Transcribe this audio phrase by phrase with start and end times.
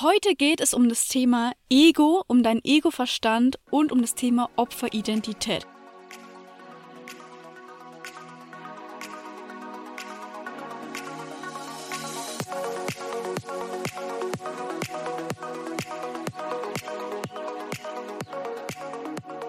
[0.00, 5.68] Heute geht es um das Thema Ego, um dein Ego-Verstand und um das Thema Opferidentität.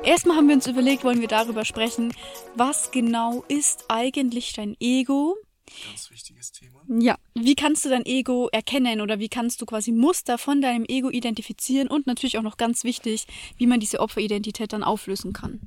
[0.04, 2.14] Erstmal haben wir uns überlegt, wollen wir darüber sprechen,
[2.54, 5.38] was genau ist eigentlich dein Ego?
[5.86, 6.84] Ganz wichtiges Thema.
[6.88, 10.86] Ja, wie kannst du dein Ego erkennen oder wie kannst du quasi Muster von deinem
[10.88, 13.26] Ego identifizieren und natürlich auch noch ganz wichtig,
[13.58, 15.60] wie man diese Opferidentität dann auflösen kann.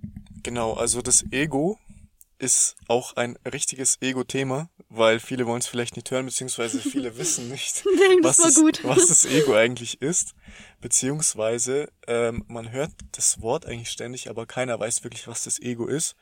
[0.43, 1.79] Genau, also das Ego
[2.39, 7.49] ist auch ein richtiges Ego-Thema, weil viele wollen es vielleicht nicht hören, beziehungsweise viele wissen
[7.49, 7.85] nicht,
[8.23, 10.35] das was, das, was das Ego eigentlich ist.
[10.81, 15.87] Beziehungsweise ähm, man hört das Wort eigentlich ständig, aber keiner weiß wirklich, was das Ego
[15.87, 16.15] ist.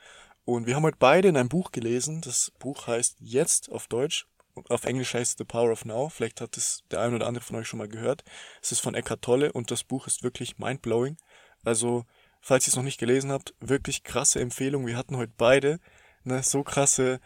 [0.47, 2.21] Und wir haben heute beide in einem Buch gelesen.
[2.21, 4.27] Das Buch heißt Jetzt auf Deutsch.
[4.69, 6.07] Auf Englisch heißt es The Power of Now.
[6.07, 8.23] Vielleicht hat es der ein oder andere von euch schon mal gehört.
[8.61, 11.17] Es ist von Eckhart Tolle und das Buch ist wirklich mindblowing.
[11.65, 12.05] Also,
[12.39, 14.87] falls ihr es noch nicht gelesen habt, wirklich krasse Empfehlung.
[14.87, 15.81] Wir hatten heute beide
[16.23, 17.19] ne, so krasse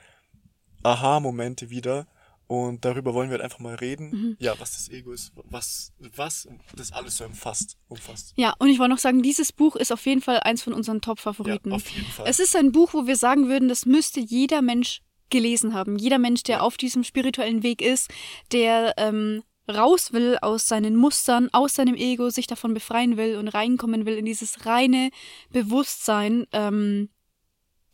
[0.81, 2.07] Aha-Momente wieder.
[2.51, 4.09] Und darüber wollen wir halt einfach mal reden.
[4.09, 4.37] Mhm.
[4.37, 7.77] Ja, was das Ego ist, was, was das alles so umfasst.
[7.87, 8.33] umfasst.
[8.35, 10.99] Ja, und ich wollte noch sagen, dieses Buch ist auf jeden Fall eins von unseren
[10.99, 11.69] Top-Favoriten.
[11.69, 12.25] Ja, auf jeden Fall.
[12.27, 15.97] Es ist ein Buch, wo wir sagen würden, das müsste jeder Mensch gelesen haben.
[15.97, 18.11] Jeder Mensch, der auf diesem spirituellen Weg ist,
[18.51, 23.47] der ähm, raus will aus seinen Mustern, aus seinem Ego, sich davon befreien will und
[23.47, 25.11] reinkommen will in dieses reine
[25.51, 27.07] Bewusstsein, ähm,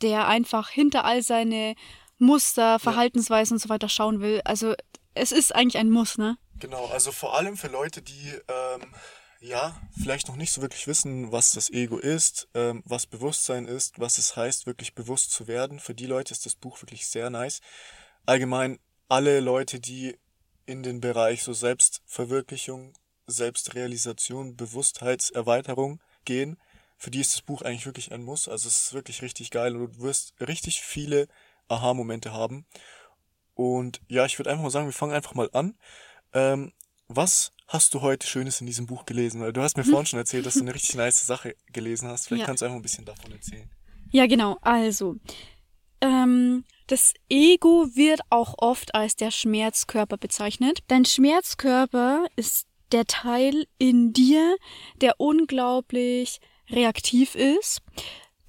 [0.01, 1.75] der einfach hinter all seine
[2.17, 4.41] Muster, Verhaltensweisen und so weiter schauen will.
[4.45, 4.73] Also
[5.13, 6.37] es ist eigentlich ein Muss, ne?
[6.59, 8.93] Genau, also vor allem für Leute, die ähm,
[9.39, 13.99] ja vielleicht noch nicht so wirklich wissen, was das Ego ist, ähm, was Bewusstsein ist,
[13.99, 15.79] was es heißt, wirklich bewusst zu werden.
[15.79, 17.61] Für die Leute ist das Buch wirklich sehr nice.
[18.25, 20.17] Allgemein alle Leute, die
[20.65, 22.93] in den Bereich so Selbstverwirklichung,
[23.27, 26.57] Selbstrealisation, Bewusstheitserweiterung gehen,
[26.97, 28.47] für die ist das Buch eigentlich wirklich ein Muss.
[28.47, 31.27] Also es ist wirklich richtig geil und du wirst richtig viele
[31.67, 32.65] Aha-Momente haben.
[33.53, 35.77] Und ja, ich würde einfach mal sagen, wir fangen einfach mal an.
[36.33, 36.73] Ähm,
[37.07, 39.51] was hast du heute Schönes in diesem Buch gelesen?
[39.53, 42.27] Du hast mir vorhin schon erzählt, dass du eine richtig nice Sache gelesen hast.
[42.27, 42.45] Vielleicht Ja.
[42.45, 43.69] kannst du einfach ein bisschen davon erzählen.
[44.11, 44.57] Ja, genau.
[44.61, 45.15] Also,
[46.01, 50.79] ähm, das Ego wird auch oft als der Schmerzkörper bezeichnet.
[50.87, 54.55] Dein Schmerzkörper ist der Teil in dir,
[55.01, 56.39] der unglaublich
[56.69, 57.81] reaktiv ist.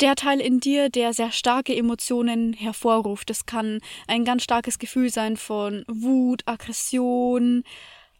[0.00, 3.30] Der Teil in dir, der sehr starke Emotionen hervorruft.
[3.30, 7.64] Das kann ein ganz starkes Gefühl sein von Wut, Aggression,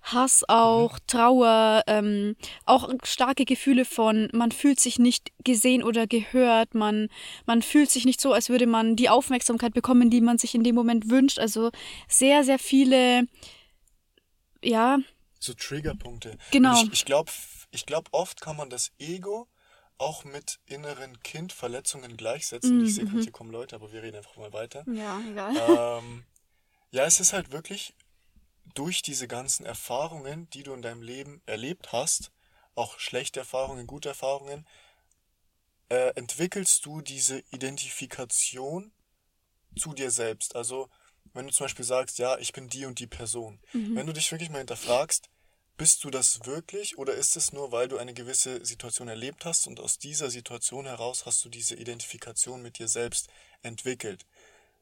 [0.02, 6.74] Hass auch, Trauer, ähm, auch starke Gefühle von, man fühlt sich nicht gesehen oder gehört,
[6.74, 7.08] man,
[7.46, 10.64] man fühlt sich nicht so, als würde man die Aufmerksamkeit bekommen, die man sich in
[10.64, 11.38] dem Moment wünscht.
[11.38, 11.70] Also
[12.08, 13.26] sehr, sehr viele,
[14.62, 14.98] ja,
[15.40, 16.38] So Triggerpunkte.
[16.50, 16.80] Genau.
[16.80, 17.30] Und Ich, ich glaube,
[17.70, 19.46] ich glaub, oft kann man das Ego
[19.98, 22.84] auch mit inneren Kindverletzungen gleichsetzen.
[22.84, 24.84] Ich sehe gerade, hier kommen Leute, aber wir reden einfach mal weiter.
[24.86, 26.00] ja, egal.
[26.00, 26.24] ähm,
[26.90, 27.94] ja, es ist halt wirklich
[28.74, 32.30] durch diese ganzen Erfahrungen, die du in deinem Leben erlebt hast,
[32.74, 34.66] auch schlechte Erfahrungen, gute Erfahrungen,
[35.88, 38.92] äh, entwickelst du diese Identifikation
[39.76, 40.54] zu dir selbst.
[40.54, 40.88] Also,
[41.34, 43.60] wenn du zum Beispiel sagst, ja, ich bin die und die Person.
[43.72, 45.28] Wenn du dich wirklich mal hinterfragst,
[45.78, 49.66] bist du das wirklich oder ist es nur, weil du eine gewisse Situation erlebt hast
[49.66, 53.28] und aus dieser Situation heraus hast du diese Identifikation mit dir selbst
[53.62, 54.26] entwickelt?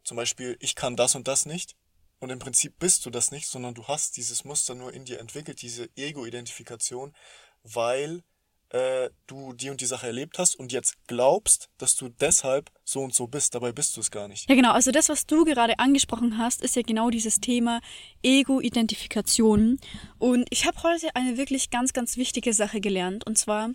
[0.03, 1.77] Zum Beispiel, ich kann das und das nicht
[2.19, 5.21] und im Prinzip bist du das nicht, sondern du hast dieses Muster nur in dir
[5.21, 7.15] entwickelt, diese Ego-Identifikation,
[7.63, 8.25] weil
[8.71, 13.01] äh, du die und die Sache erlebt hast und jetzt glaubst, dass du deshalb so
[13.01, 13.55] und so bist.
[13.55, 14.49] Dabei bist du es gar nicht.
[14.49, 14.73] Ja, genau.
[14.73, 17.81] Also das, was du gerade angesprochen hast, ist ja genau dieses Thema
[18.23, 19.79] Ego-Identifikation.
[20.19, 23.27] Und ich habe heute eine wirklich ganz, ganz wichtige Sache gelernt.
[23.27, 23.71] Und zwar,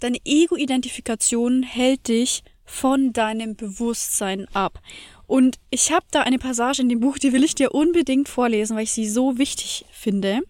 [0.00, 4.80] deine Ego-Identifikation hält dich von deinem Bewusstsein ab.
[5.26, 8.76] Und ich habe da eine Passage in dem Buch, die will ich dir unbedingt vorlesen,
[8.76, 10.40] weil ich sie so wichtig finde.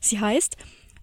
[0.00, 0.56] Sie heißt,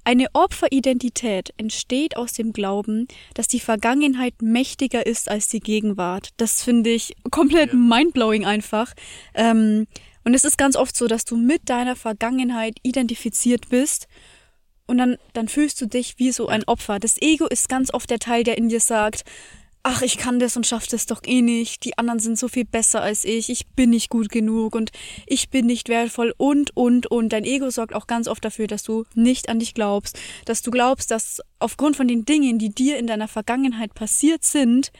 [0.05, 6.29] eine Opferidentität entsteht aus dem Glauben, dass die Vergangenheit mächtiger ist als die Gegenwart.
[6.37, 7.77] Das finde ich komplett Ja.
[7.77, 8.93] mindblowing einfach.
[9.33, 9.87] Ähm,
[10.23, 14.07] und es ist ganz oft so, dass du mit deiner Vergangenheit identifiziert bist
[14.87, 16.99] und dann, dann fühlst du dich wie so ein Opfer.
[16.99, 19.23] Das Ego ist ganz oft der Teil, der in dir sagt,
[19.87, 22.65] ach, ich kann das und schaff das doch eh nicht, die anderen sind so viel
[22.65, 24.89] besser als ich, ich bin nicht gut genug und
[25.27, 27.31] ich bin nicht wertvoll und, und, und.
[27.31, 30.71] Dein Ego sorgt auch ganz oft dafür, dass du nicht an dich glaubst, dass du
[30.71, 34.91] glaubst, dass aufgrund von den Dingen, die dir in deiner Vergangenheit passiert sind,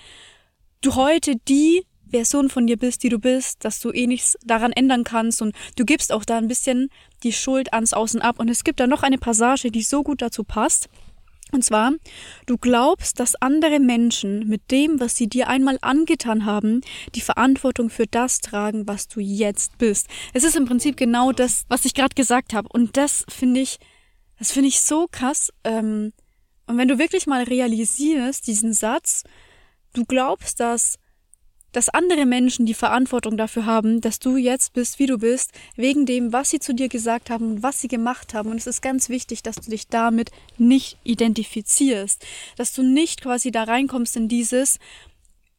[0.82, 4.72] du heute die Version von dir bist, die du bist, dass du eh nichts daran
[4.72, 6.90] ändern kannst und du gibst auch da ein bisschen
[7.24, 8.40] die Schuld ans Außen ab.
[8.40, 10.90] Und es gibt da noch eine Passage, die so gut dazu passt.
[11.56, 11.94] Und zwar,
[12.48, 16.81] du glaubst, dass andere Menschen mit dem, was sie dir einmal angetan haben,
[17.16, 20.07] die Verantwortung für das tragen, was du jetzt bist.
[20.34, 22.68] Es ist im Prinzip genau das, was ich gerade gesagt habe.
[22.74, 23.78] Und das finde ich,
[24.38, 25.54] das finde ich so krass.
[25.63, 26.12] Ähm,
[26.68, 29.24] und wenn du wirklich mal realisierst, diesen Satz,
[29.94, 30.98] du glaubst, dass
[31.75, 36.06] dass andere Menschen die Verantwortung dafür haben, dass du jetzt bist, wie du bist, wegen
[36.06, 38.50] dem, was sie zu dir gesagt haben und was sie gemacht haben.
[38.50, 42.25] Und es ist ganz wichtig, dass du dich damit nicht identifizierst,
[42.56, 44.80] dass du nicht quasi da reinkommst in dieses,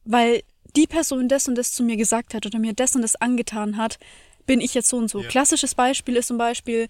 [0.05, 0.41] weil
[0.75, 3.77] die Person das und das zu mir gesagt hat oder mir das und das angetan
[3.77, 3.99] hat,
[4.47, 5.21] bin ich jetzt so und so.
[5.21, 5.27] Ja.
[5.27, 6.87] Klassisches Beispiel ist zum Beispiel,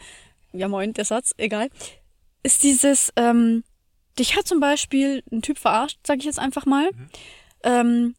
[0.53, 1.69] ja moin, der Satz, egal,
[2.44, 3.65] ist dieses, ähm,
[4.18, 6.91] dich hat zum Beispiel ein Typ verarscht, sag ich jetzt einfach mal.
[6.94, 7.09] Mhm.
[7.63, 8.15] Ähm,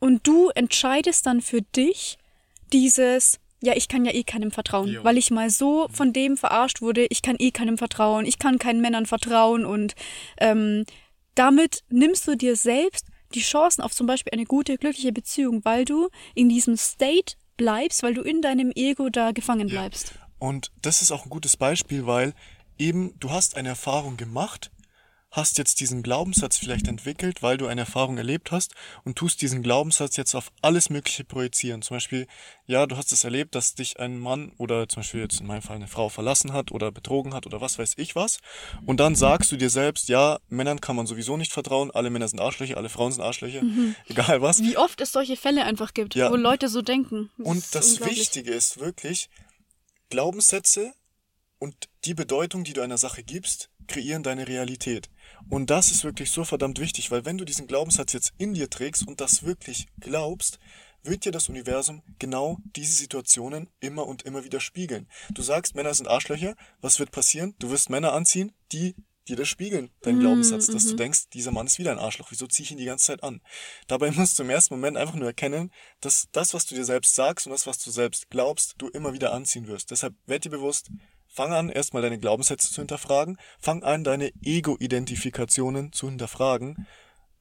[0.00, 2.18] und du entscheidest dann für dich
[2.72, 5.04] dieses, ja, ich kann ja eh keinem vertrauen, jo.
[5.04, 8.58] weil ich mal so von dem verarscht wurde, ich kann eh keinem vertrauen, ich kann
[8.58, 9.94] keinen Männern vertrauen und
[10.38, 10.84] ähm,
[11.34, 15.84] damit nimmst du dir selbst die Chancen auf zum Beispiel eine gute, glückliche Beziehung, weil
[15.84, 20.14] du in diesem State bleibst, weil du in deinem Ego da gefangen bleibst.
[20.14, 20.26] Ja.
[20.38, 22.34] Und das ist auch ein gutes Beispiel, weil
[22.78, 24.70] eben du hast eine Erfahrung gemacht
[25.30, 28.74] hast jetzt diesen Glaubenssatz vielleicht entwickelt, weil du eine Erfahrung erlebt hast
[29.04, 31.82] und tust diesen Glaubenssatz jetzt auf alles Mögliche projizieren.
[31.82, 32.26] Zum Beispiel,
[32.66, 35.62] ja, du hast es erlebt, dass dich ein Mann oder zum Beispiel jetzt in meinem
[35.62, 38.38] Fall eine Frau verlassen hat oder betrogen hat oder was weiß ich was.
[38.86, 42.26] Und dann sagst du dir selbst, ja, Männern kann man sowieso nicht vertrauen, alle Männer
[42.26, 43.94] sind Arschlöcher, alle Frauen sind Arschlöcher, mhm.
[44.08, 44.60] egal was.
[44.60, 46.30] Wie oft es solche Fälle einfach gibt, ja.
[46.30, 47.30] wo Leute so denken.
[47.38, 49.28] Das und das Wichtige ist wirklich,
[50.08, 50.92] Glaubenssätze
[51.60, 55.10] und die Bedeutung, die du einer Sache gibst, kreieren deine Realität.
[55.48, 58.70] Und das ist wirklich so verdammt wichtig, weil wenn du diesen Glaubenssatz jetzt in dir
[58.70, 60.58] trägst und das wirklich glaubst,
[61.02, 65.08] wird dir das Universum genau diese Situationen immer und immer wieder spiegeln.
[65.30, 67.54] Du sagst, Männer sind Arschlöcher, was wird passieren?
[67.58, 68.94] Du wirst Männer anziehen, die
[69.28, 70.98] dir das spiegeln, dein mm, Glaubenssatz, dass du mhm.
[70.98, 73.40] denkst, dieser Mann ist wieder ein Arschloch, wieso ziehe ich ihn die ganze Zeit an?
[73.86, 75.70] Dabei musst du im ersten Moment einfach nur erkennen,
[76.00, 79.12] dass das, was du dir selbst sagst und das, was du selbst glaubst, du immer
[79.12, 79.90] wieder anziehen wirst.
[79.90, 80.90] Deshalb werd dir bewusst,
[81.32, 83.38] Fang an, erstmal deine Glaubenssätze zu hinterfragen.
[83.60, 86.88] Fang an, deine Ego-Identifikationen zu hinterfragen.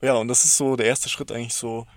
[0.02, 1.88] Ja, und das ist so der erste Schritt eigentlich so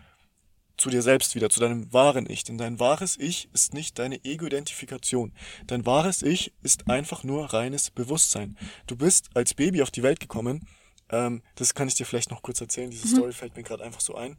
[0.79, 2.45] zu dir selbst wieder, zu deinem wahren Ich.
[2.45, 5.35] Denn dein wahres Ich ist nicht deine Ego-Identifikation.
[5.67, 8.57] Dein wahres Ich ist einfach nur reines Bewusstsein.
[8.87, 10.67] Du bist als Baby auf die Welt gekommen.
[11.11, 12.91] Ähm, das kann ich dir vielleicht noch kurz erzählen.
[12.91, 13.17] Diese mhm.
[13.17, 14.39] Story fällt mir gerade einfach so ein.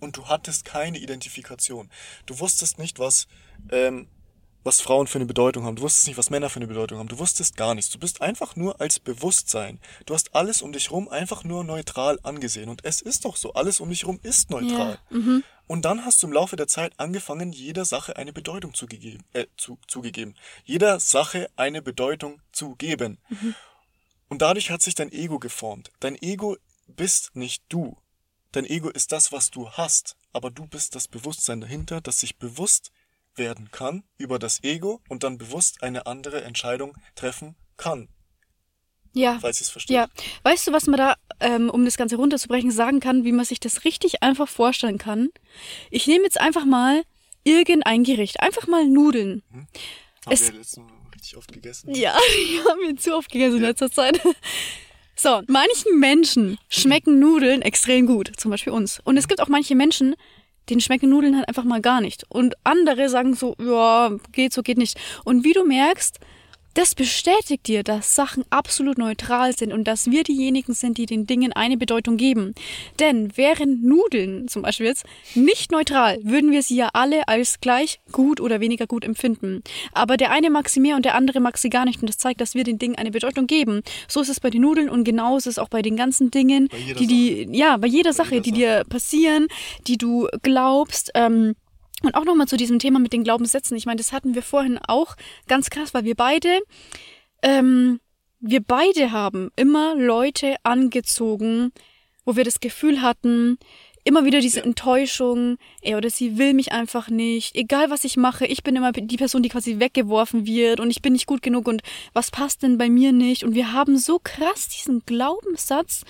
[0.00, 1.88] Und du hattest keine Identifikation.
[2.26, 3.28] Du wusstest nicht, was
[3.70, 4.08] ähm,
[4.64, 5.76] was Frauen für eine Bedeutung haben.
[5.76, 7.08] Du wusstest nicht, was Männer für eine Bedeutung haben.
[7.08, 7.90] Du wusstest gar nichts.
[7.90, 9.78] Du bist einfach nur als Bewusstsein.
[10.06, 12.70] Du hast alles um dich rum einfach nur neutral angesehen.
[12.70, 13.52] Und es ist doch so.
[13.52, 14.98] Alles um dich rum ist neutral.
[15.10, 15.16] Ja.
[15.16, 15.44] Mhm.
[15.66, 19.46] Und dann hast du im Laufe der Zeit angefangen, jeder Sache eine Bedeutung zugegeben, äh,
[19.56, 20.34] zu, zugegeben.
[20.64, 23.18] Jeder Sache eine Bedeutung zu geben.
[23.28, 23.54] Mhm.
[24.28, 25.90] Und dadurch hat sich dein Ego geformt.
[26.00, 26.56] Dein Ego
[26.86, 27.96] bist nicht du.
[28.52, 30.16] Dein Ego ist das, was du hast.
[30.32, 32.90] Aber du bist das Bewusstsein dahinter, das sich bewusst
[33.36, 38.08] werden kann über das Ego und dann bewusst eine andere Entscheidung treffen kann.
[39.12, 39.38] Ja.
[39.40, 39.94] Falls ihr es versteht.
[39.94, 40.08] Ja.
[40.42, 43.60] Weißt du, was man da, ähm, um das Ganze runterzubrechen, sagen kann, wie man sich
[43.60, 45.28] das richtig einfach vorstellen kann?
[45.90, 47.02] Ich nehme jetzt einfach mal
[47.44, 48.40] irgendein Gericht.
[48.40, 49.42] Einfach mal Nudeln.
[49.50, 49.66] Hm.
[50.26, 51.94] Haben es, wir letztens richtig oft gegessen?
[51.94, 52.16] Ja,
[52.50, 53.58] wir haben wir zu oft gegessen ja.
[53.58, 54.20] in letzter Zeit.
[55.16, 59.00] So, manchen Menschen schmecken Nudeln extrem gut, zum Beispiel uns.
[59.04, 60.16] Und es gibt auch manche Menschen,
[60.70, 62.24] den schmecken Nudeln halt einfach mal gar nicht.
[62.28, 64.98] Und andere sagen so, ja, geht so, geht nicht.
[65.24, 66.18] Und wie du merkst,
[66.74, 71.26] das bestätigt dir, dass Sachen absolut neutral sind und dass wir diejenigen sind, die den
[71.26, 72.54] Dingen eine Bedeutung geben.
[72.98, 75.04] Denn wären Nudeln zum Beispiel jetzt
[75.34, 79.62] nicht neutral, würden wir sie ja alle als gleich gut oder weniger gut empfinden.
[79.92, 82.18] Aber der eine mag sie mehr und der andere mag sie gar nicht und das
[82.18, 83.82] zeigt, dass wir den Dingen eine Bedeutung geben.
[84.08, 86.68] So ist es bei den Nudeln und genauso ist es auch bei den ganzen Dingen,
[86.98, 88.60] die, die, ja, bei jeder bei Sache, jeder die Sache.
[88.60, 89.46] dir passieren,
[89.86, 91.54] die du glaubst, ähm,
[92.06, 93.76] und auch nochmal zu diesem Thema mit den Glaubenssätzen.
[93.76, 96.60] Ich meine, das hatten wir vorhin auch ganz krass, weil wir beide,
[97.42, 98.00] ähm,
[98.40, 101.72] wir beide haben immer Leute angezogen,
[102.24, 103.58] wo wir das Gefühl hatten,
[104.04, 104.66] immer wieder diese ja.
[104.66, 108.92] Enttäuschung, er oder sie will mich einfach nicht, egal was ich mache, ich bin immer
[108.92, 111.82] die Person, die quasi weggeworfen wird und ich bin nicht gut genug und
[112.12, 116.02] was passt denn bei mir nicht und wir haben so krass diesen Glaubenssatz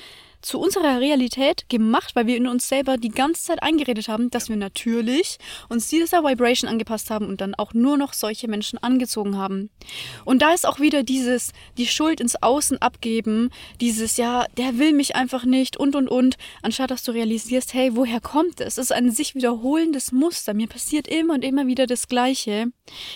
[0.45, 4.49] zu unserer Realität gemacht, weil wir in uns selber die ganze Zeit eingeredet haben, dass
[4.49, 9.37] wir natürlich uns dieser Vibration angepasst haben und dann auch nur noch solche Menschen angezogen
[9.37, 9.71] haben.
[10.25, 14.93] Und da ist auch wieder dieses, die Schuld ins Außen abgeben, dieses, ja, der will
[14.93, 18.75] mich einfach nicht und und und, anstatt dass du realisierst, hey, woher kommt es?
[18.75, 20.53] Es ist ein sich wiederholendes Muster.
[20.53, 22.67] Mir passiert immer und immer wieder das Gleiche.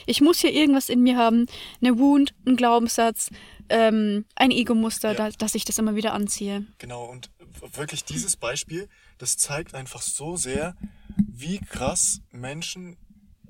[0.06, 1.46] Ich muss hier irgendwas in mir haben,
[1.80, 3.30] eine Wound, ein Glaubenssatz,
[3.70, 5.14] ähm, ein Ego-Muster, ja.
[5.14, 6.66] da, dass ich das immer wieder anziehe.
[6.78, 7.30] Genau, und
[7.74, 10.76] wirklich dieses Beispiel, das zeigt einfach so sehr,
[11.16, 12.96] wie krass Menschen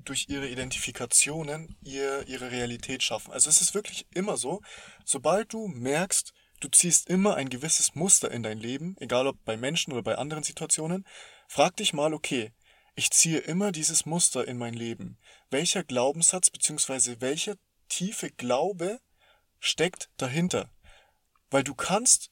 [0.05, 3.31] durch ihre Identifikationen ihr, ihre Realität schaffen.
[3.31, 4.61] Also es ist wirklich immer so,
[5.05, 9.55] sobald du merkst, du ziehst immer ein gewisses Muster in dein Leben, egal ob bei
[9.55, 11.05] Menschen oder bei anderen Situationen,
[11.47, 12.51] frag dich mal, okay,
[12.95, 15.17] ich ziehe immer dieses Muster in mein Leben.
[15.51, 17.17] Welcher Glaubenssatz bzw.
[17.19, 17.55] welcher
[17.87, 18.99] tiefe Glaube
[19.59, 20.69] steckt dahinter?
[21.49, 22.31] Weil du kannst,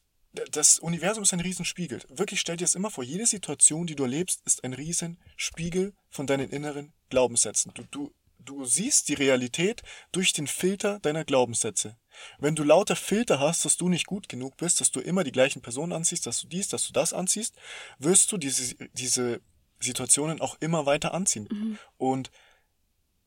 [0.52, 2.02] das Universum ist ein Riesenspiegel.
[2.10, 6.28] Wirklich stell dir das immer vor, jede Situation, die du erlebst, ist ein Riesenspiegel von
[6.28, 7.72] deinen inneren Glaubenssätzen.
[7.74, 9.82] Du, du, du siehst die Realität
[10.12, 11.98] durch den Filter deiner Glaubenssätze.
[12.40, 15.32] Wenn du lauter Filter hast, dass du nicht gut genug bist, dass du immer die
[15.32, 17.56] gleichen Personen anziehst, dass du dies, dass du das anziehst,
[18.00, 19.42] wirst du diese, diese
[19.80, 21.48] Situationen auch immer weiter anziehen.
[21.52, 21.80] Mhm.
[21.98, 22.32] Und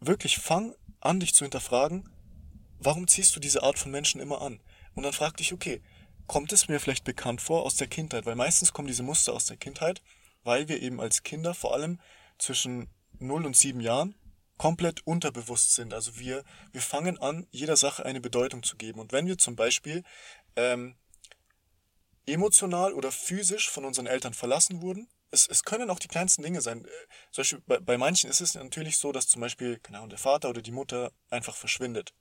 [0.00, 2.08] wirklich fang an, dich zu hinterfragen,
[2.80, 4.60] warum ziehst du diese Art von Menschen immer an?
[4.94, 5.80] Und dann frag dich, okay,
[6.26, 8.26] kommt es mir vielleicht bekannt vor aus der Kindheit?
[8.26, 10.02] Weil meistens kommen diese Muster aus der Kindheit,
[10.42, 12.00] weil wir eben als Kinder vor allem
[12.38, 14.14] zwischen 0 und 7 Jahren
[14.56, 15.94] komplett unterbewusst sind.
[15.94, 19.00] Also wir, wir fangen an, jeder Sache eine Bedeutung zu geben.
[19.00, 20.02] Und wenn wir zum Beispiel
[20.56, 20.96] ähm,
[22.26, 26.60] emotional oder physisch von unseren Eltern verlassen wurden, es, es können auch die kleinsten Dinge
[26.60, 26.84] sein.
[26.84, 26.88] Äh,
[27.30, 30.50] zum Beispiel bei, bei manchen ist es natürlich so, dass zum Beispiel genau, der Vater
[30.50, 32.12] oder die Mutter einfach verschwindet.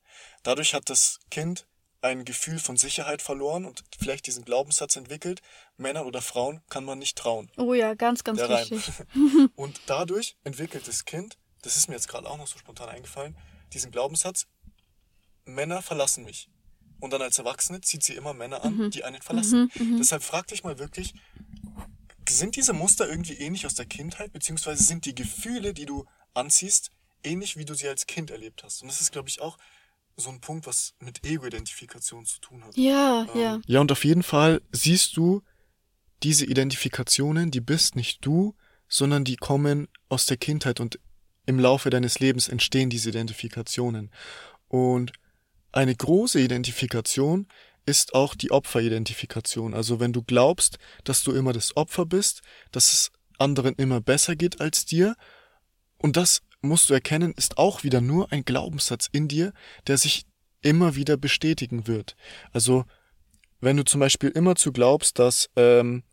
[0.43, 1.65] Dadurch hat das Kind
[2.01, 5.41] ein Gefühl von Sicherheit verloren und vielleicht diesen Glaubenssatz entwickelt,
[5.77, 7.51] Männern oder Frauen kann man nicht trauen.
[7.57, 8.83] Oh ja, ganz, ganz wichtig.
[9.55, 13.37] und dadurch entwickelt das Kind, das ist mir jetzt gerade auch noch so spontan eingefallen,
[13.73, 14.47] diesen Glaubenssatz,
[15.45, 16.49] Männer verlassen mich.
[16.99, 18.91] Und dann als Erwachsene zieht sie immer Männer an, mhm.
[18.91, 19.71] die einen verlassen.
[19.75, 19.97] Mhm, mhm.
[19.97, 21.13] Deshalb frag dich mal wirklich,
[22.27, 26.91] sind diese Muster irgendwie ähnlich aus der Kindheit, beziehungsweise sind die Gefühle, die du anziehst,
[27.23, 28.81] ähnlich wie du sie als Kind erlebt hast?
[28.81, 29.57] Und das ist, glaube ich, auch
[30.19, 32.77] so ein Punkt, was mit Ego-Identifikation zu tun hat.
[32.77, 33.61] Ja, ähm, ja.
[33.65, 35.41] Ja, und auf jeden Fall siehst du
[36.23, 38.55] diese Identifikationen, die bist nicht du,
[38.87, 40.99] sondern die kommen aus der Kindheit und
[41.45, 44.11] im Laufe deines Lebens entstehen diese Identifikationen.
[44.67, 45.13] Und
[45.71, 47.47] eine große Identifikation
[47.85, 49.73] ist auch die Opferidentifikation.
[49.73, 54.35] Also wenn du glaubst, dass du immer das Opfer bist, dass es anderen immer besser
[54.35, 55.15] geht als dir,
[55.97, 59.53] und das musst du erkennen, ist auch wieder nur ein Glaubenssatz in dir,
[59.87, 60.25] der sich
[60.61, 62.15] immer wieder bestätigen wird.
[62.51, 62.85] Also
[63.61, 66.03] wenn du zum Beispiel immer zu glaubst, dass ähm,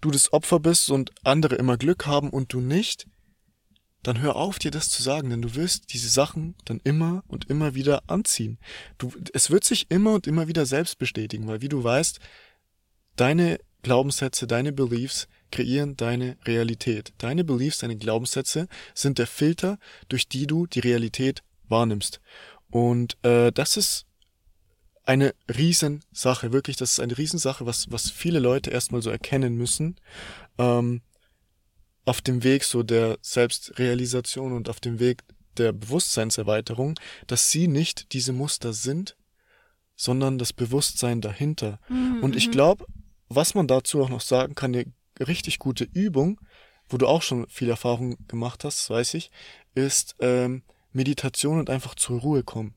[0.00, 3.06] du das Opfer bist und andere immer Glück haben und du nicht,
[4.02, 7.50] dann hör auf, dir das zu sagen, denn du wirst diese Sachen dann immer und
[7.50, 8.58] immer wieder anziehen.
[8.98, 12.20] Du, es wird sich immer und immer wieder selbst bestätigen, weil wie du weißt,
[13.16, 17.12] deine Glaubenssätze, deine Beliefs kreieren deine Realität.
[17.18, 22.20] Deine Beliefs, deine Glaubenssätze sind der Filter, durch die du die Realität wahrnimmst.
[22.70, 24.06] Und äh, das ist
[25.04, 29.96] eine Riesensache, wirklich, das ist eine Riesensache, was, was viele Leute erstmal so erkennen müssen.
[30.58, 31.02] Ähm,
[32.04, 35.22] auf dem Weg so der Selbstrealisation und auf dem Weg
[35.58, 36.94] der Bewusstseinserweiterung,
[37.26, 39.16] dass sie nicht diese Muster sind,
[39.96, 41.80] sondern das Bewusstsein dahinter.
[41.88, 42.22] Mhm.
[42.22, 42.52] Und ich mhm.
[42.52, 42.86] glaube,
[43.28, 44.86] was man dazu auch noch sagen kann, eine
[45.20, 46.40] richtig gute Übung,
[46.88, 49.30] wo du auch schon viel Erfahrung gemacht hast, weiß ich,
[49.74, 52.74] ist ähm, Meditation und einfach zur Ruhe kommen.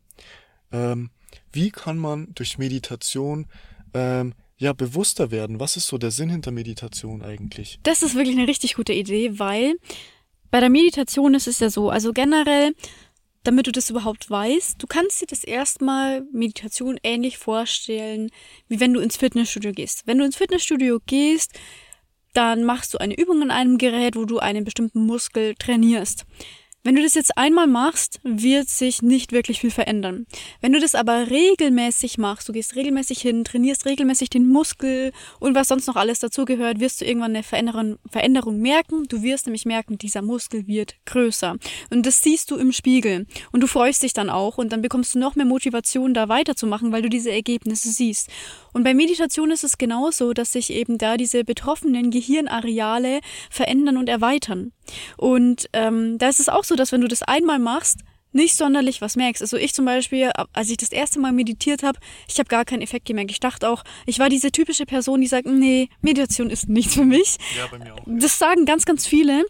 [0.72, 1.12] Ähm,
[1.52, 3.48] wie kann man durch Meditation
[3.94, 5.60] ähm, ja, bewusster werden.
[5.60, 7.80] Was ist so der Sinn hinter Meditation eigentlich?
[7.84, 9.76] Das ist wirklich eine richtig gute Idee, weil
[10.52, 12.76] bei der Meditation ist es ja so, also generell,
[13.44, 18.32] damit du das überhaupt weißt, du kannst dir das erstmal Meditation ähnlich vorstellen,
[18.68, 20.06] wie wenn du ins Fitnessstudio gehst.
[20.06, 21.58] Wenn du ins Fitnessstudio gehst,
[22.34, 26.26] dann machst du eine Übung an einem Gerät, wo du einen bestimmten Muskel trainierst.
[26.82, 30.26] Wenn du das jetzt einmal machst, wird sich nicht wirklich viel verändern.
[30.62, 35.56] Wenn du das aber regelmäßig machst, du gehst regelmäßig hin, trainierst regelmäßig den Muskel und
[35.56, 39.04] was sonst noch alles dazugehört, wirst du irgendwann eine Veränderung, Veränderung merken.
[39.10, 41.58] Du wirst nämlich merken, dieser Muskel wird größer.
[41.90, 43.28] Und das siehst du im Spiegel.
[43.52, 46.94] Und du freust dich dann auch und dann bekommst du noch mehr Motivation, da weiterzumachen,
[46.94, 48.30] weil du diese Ergebnisse siehst.
[48.72, 53.20] Und bei Meditation ist es genauso, dass sich eben da diese betroffenen Gehirnareale
[53.50, 54.72] verändern und erweitern.
[55.18, 58.00] Und ähm, da ist es auch so, dass wenn du das einmal machst,
[58.32, 59.42] nicht sonderlich was merkst.
[59.42, 62.82] Also ich zum Beispiel, als ich das erste Mal meditiert habe, ich habe gar keinen
[62.82, 63.32] Effekt gemerkt.
[63.32, 67.06] Ich dachte auch, ich war diese typische Person, die sagt, nee, Meditation ist nichts für
[67.06, 67.38] mich.
[67.58, 68.04] Ja, bei mir auch.
[68.06, 69.46] Das sagen ganz, ganz viele.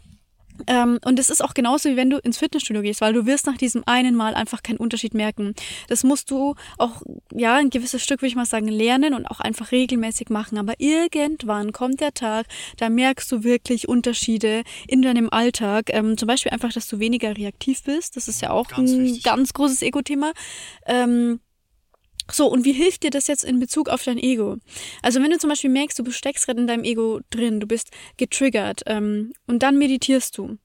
[0.67, 3.45] Ähm, und es ist auch genauso, wie wenn du ins Fitnessstudio gehst, weil du wirst
[3.45, 5.53] nach diesem einen Mal einfach keinen Unterschied merken.
[5.87, 7.01] Das musst du auch,
[7.33, 10.57] ja, ein gewisses Stück, würde ich mal sagen, lernen und auch einfach regelmäßig machen.
[10.57, 12.45] Aber irgendwann kommt der Tag,
[12.77, 15.89] da merkst du wirklich Unterschiede in deinem Alltag.
[15.93, 18.15] Ähm, zum Beispiel einfach, dass du weniger reaktiv bist.
[18.15, 19.23] Das ist ja auch Ganz ein wichtig.
[19.23, 20.31] ganz großes Ego-Thema.
[20.85, 21.39] Ähm,
[22.31, 24.57] so, und wie hilft dir das jetzt in Bezug auf dein Ego?
[25.01, 27.91] Also wenn du zum Beispiel merkst, du steckst gerade in deinem Ego drin, du bist
[28.17, 30.57] getriggert ähm, und dann meditierst du,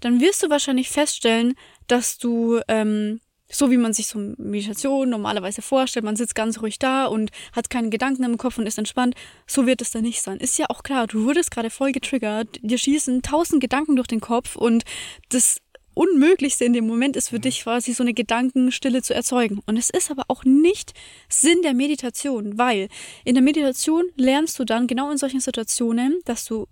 [0.00, 1.54] dann wirst du wahrscheinlich feststellen,
[1.86, 3.20] dass du, ähm,
[3.50, 7.70] so wie man sich so Meditation normalerweise vorstellt, man sitzt ganz ruhig da und hat
[7.70, 9.14] keine Gedanken im Kopf und ist entspannt,
[9.46, 10.38] so wird es dann nicht sein.
[10.38, 14.20] Ist ja auch klar, du wurdest gerade voll getriggert, dir schießen tausend Gedanken durch den
[14.20, 14.84] Kopf und
[15.30, 15.60] das
[15.98, 19.60] Unmöglichste in dem Moment ist für dich quasi so eine Gedankenstille zu erzeugen.
[19.66, 20.94] Und es ist aber auch nicht
[21.28, 22.88] Sinn der Meditation, weil
[23.24, 26.68] in der Meditation lernst du dann genau in solchen Situationen, dass du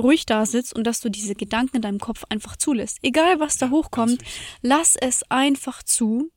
[0.00, 2.96] ruhig da sitzt und dass du diese Gedanken in deinem Kopf einfach zulässt.
[3.02, 4.22] Egal was da hochkommt,
[4.62, 6.30] lass es einfach zu,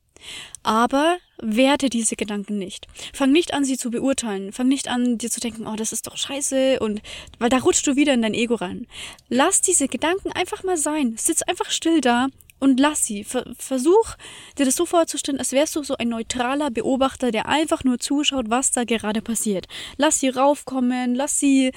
[0.62, 2.86] aber werte diese Gedanken nicht.
[3.12, 4.52] Fang nicht an, sie zu beurteilen.
[4.52, 7.02] Fang nicht an, dir zu denken, oh, das ist doch scheiße und
[7.38, 8.86] weil da rutschst du wieder in dein Ego rein.
[9.28, 11.14] Lass diese Gedanken einfach mal sein.
[11.16, 13.24] Sitz einfach still da und lass sie.
[13.24, 14.14] Ver versuch
[14.58, 18.46] dir das so vorzustellen, als wärst du so ein neutraler Beobachter, der einfach nur zuschaut,
[18.48, 19.66] was da gerade passiert.
[19.96, 21.72] Lass sie raufkommen, lass sie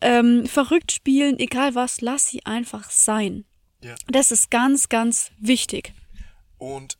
[0.00, 3.44] ähm, verrückt spielen, egal was, lass sie einfach sein.
[3.82, 3.94] Ja.
[4.08, 5.92] Das ist ganz, ganz wichtig.
[6.58, 6.97] Und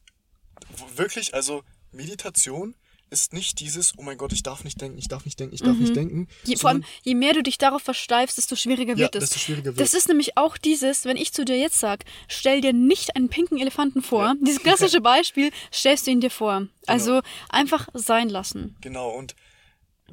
[0.96, 2.74] wirklich, also Meditation
[3.10, 5.62] ist nicht dieses, oh mein Gott, ich darf nicht denken, ich darf nicht denken, ich
[5.62, 6.18] darf nicht denken.
[6.18, 6.28] Mhm.
[6.44, 9.30] Je, vor allem, je mehr du dich darauf versteifst, desto schwieriger Ja, wird es.
[9.30, 9.94] desto schwieriger Das wird's.
[9.94, 13.58] ist nämlich auch dieses, wenn ich zu dir jetzt sag, stell dir nicht einen pinken
[13.58, 14.34] Elefanten vor.
[14.42, 16.68] Dieses klassische Beispiel, stellst du ihn dir vor.
[16.86, 18.76] Also einfach sein lassen.
[18.82, 19.34] Genau, und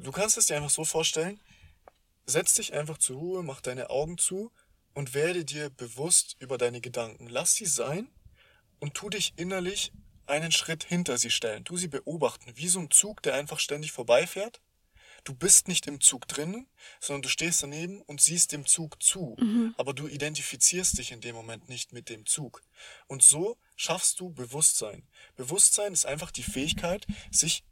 [0.02, 1.38] du kannst es dir einfach so vorstellen,
[2.24, 4.50] setz dich einfach zur Ruhe, mach deine Augen zu
[4.94, 7.28] und werde dir bewusst über deine Gedanken.
[7.28, 8.08] Lass sie sein
[8.80, 9.92] und tu dich innerlich
[10.28, 11.64] einen Schritt hinter sie stellen.
[11.64, 14.60] Tu sie beobachten, wie so ein Zug, der einfach ständig vorbeifährt.
[15.24, 16.68] Du bist nicht im Zug drinnen,
[17.00, 19.36] sondern du stehst daneben und siehst dem Zug zu.
[19.76, 22.62] Aber du identifizierst dich in dem Moment nicht mit dem Zug.
[23.08, 25.08] Und so schaffst du Bewusstsein.
[25.34, 27.64] Bewusstsein ist einfach die Fähigkeit, sich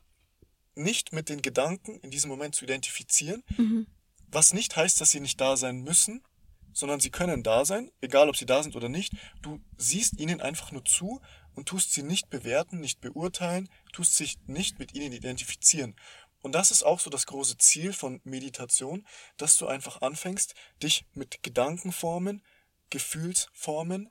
[0.75, 3.45] nicht mit den Gedanken in diesem Moment zu identifizieren,
[4.27, 6.25] was nicht heißt, dass sie nicht da sein müssen,
[6.73, 9.13] sondern sie können da sein, egal ob sie da sind oder nicht.
[9.43, 11.21] Du siehst ihnen einfach nur zu
[11.55, 15.97] und tust sie nicht bewerten, nicht beurteilen, tust sich nicht mit ihnen identifizieren.
[16.43, 19.07] Und das ist auch so das große Ziel von Meditation,
[19.39, 22.43] dass du einfach anfängst, dich mit Gedankenformen,
[22.91, 24.11] Gefühlsformen,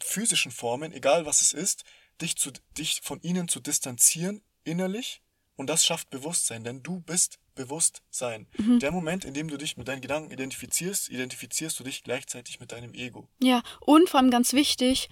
[0.00, 1.84] physischen Formen, egal was es ist,
[2.20, 5.22] dich, zu, dich von ihnen zu distanzieren innerlich
[5.58, 8.46] und das schafft Bewusstsein, denn du bist Bewusstsein.
[8.78, 12.70] Der Moment, in dem du dich mit deinen Gedanken identifizierst, identifizierst du dich gleichzeitig mit
[12.70, 13.28] deinem Ego.
[13.42, 15.08] Ja, und vor allem ganz wichtig,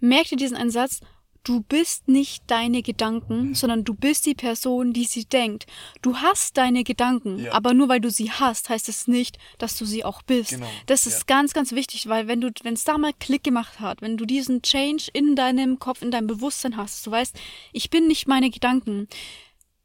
[0.00, 1.00] merk dir diesen einen Satz,
[1.44, 2.82] du bist nicht deine Mhm.
[2.82, 5.66] Gedanken, sondern du bist die Person, die sie denkt.
[6.02, 7.52] Du hast deine Gedanken, Ja.
[7.52, 10.50] aber nur weil du sie hast, heißt es nicht, dass du sie auch bist.
[10.50, 11.24] Genau, Das ist ja.
[11.28, 14.24] ganz, ganz wichtig, weil wenn du, wenn es da mal Klick gemacht hat, wenn du
[14.26, 17.36] diesen Change in deinem Kopf, in deinem Bewusstsein hast, du weißt,
[17.72, 19.06] ich bin nicht meine Gedanken,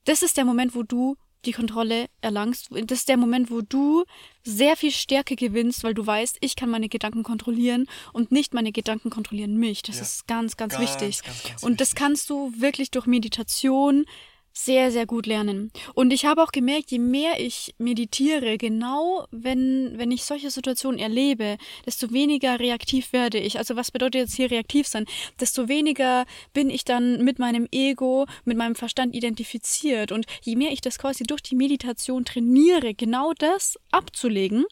[0.06, 2.70] das ist der Moment, wo du die Kontrolle erlangst.
[2.72, 4.04] Das ist der Moment, wo du
[4.44, 8.72] sehr viel Stärke gewinnst, weil du weißt, ich kann meine Gedanken kontrollieren und nicht meine
[8.72, 9.82] Gedanken kontrollieren mich.
[9.82, 10.02] Das Ja.
[10.04, 11.24] ist ganz, ganz, Ganz, wichtig.
[11.24, 12.00] ganz, ganz und das wichtig.
[12.00, 14.06] kannst du wirklich durch Meditation
[14.54, 15.72] sehr, sehr gut lernen.
[15.94, 21.00] Und ich habe auch gemerkt, je mehr ich meditiere, genau wenn, wenn ich solche Situationen
[21.00, 23.58] erlebe, desto weniger reaktiv werde ich.
[23.58, 25.06] Also was bedeutet jetzt hier reaktiv sein?
[25.40, 30.12] Desto weniger bin ich dann mit meinem Ego, mit meinem Verstand identifiziert.
[30.12, 34.66] Und je mehr ich das quasi durch die Meditation trainiere, genau das abzulegen,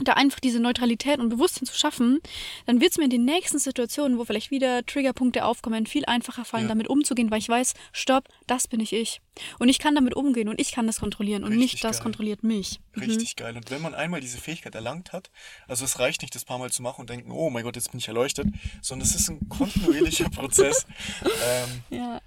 [0.00, 2.20] da einfach diese Neutralität und Bewusstsein zu schaffen,
[2.66, 6.44] dann wird es mir in den nächsten Situationen, wo vielleicht wieder Triggerpunkte aufkommen, viel einfacher
[6.44, 6.68] fallen, Ja.
[6.68, 9.20] damit umzugehen, weil ich weiß, stopp, das bin ich ich.
[9.58, 12.02] Und ich kann damit umgehen und ich kann das kontrollieren und Richtig nicht das geil.
[12.04, 12.80] kontrolliert mich.
[12.94, 13.02] Mhm.
[13.02, 13.56] Richtig geil.
[13.56, 15.30] Und wenn man einmal diese Fähigkeit erlangt hat,
[15.68, 17.90] also es reicht nicht, das paar Mal zu machen und denken, oh mein Gott, jetzt
[17.90, 18.48] bin ich erleuchtet,
[18.82, 20.86] sondern es ist ein kontinuierlicher Prozess.
[21.24, 22.20] Ähm, Ja.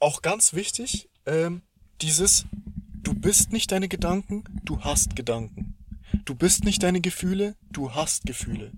[0.00, 1.62] auch ganz wichtig, ähm,
[2.02, 2.44] dieses,
[3.02, 5.74] du bist nicht deine Gedanken, du hast Gedanken.
[6.24, 8.72] Du bist nicht deine Gefühle, du hast Gefühle.